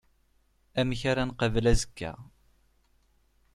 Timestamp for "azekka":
1.71-2.11